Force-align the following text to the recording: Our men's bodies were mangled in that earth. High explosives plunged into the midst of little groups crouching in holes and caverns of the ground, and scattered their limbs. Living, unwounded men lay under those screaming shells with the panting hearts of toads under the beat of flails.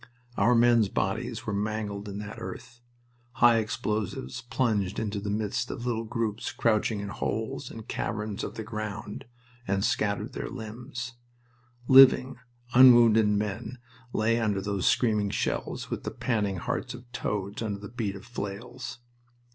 Our 0.35 0.55
men's 0.55 0.89
bodies 0.89 1.45
were 1.45 1.53
mangled 1.53 2.09
in 2.09 2.17
that 2.17 2.39
earth. 2.39 2.81
High 3.33 3.57
explosives 3.59 4.41
plunged 4.41 4.97
into 4.97 5.19
the 5.19 5.29
midst 5.29 5.69
of 5.69 5.85
little 5.85 6.05
groups 6.05 6.51
crouching 6.51 7.01
in 7.01 7.09
holes 7.09 7.69
and 7.69 7.87
caverns 7.87 8.43
of 8.43 8.55
the 8.55 8.63
ground, 8.63 9.25
and 9.67 9.85
scattered 9.85 10.33
their 10.33 10.49
limbs. 10.49 11.13
Living, 11.87 12.39
unwounded 12.73 13.27
men 13.27 13.77
lay 14.11 14.39
under 14.39 14.59
those 14.59 14.87
screaming 14.87 15.29
shells 15.29 15.91
with 15.91 16.01
the 16.03 16.09
panting 16.09 16.57
hearts 16.57 16.95
of 16.95 17.05
toads 17.11 17.61
under 17.61 17.77
the 17.77 17.87
beat 17.87 18.15
of 18.15 18.25
flails. 18.25 18.97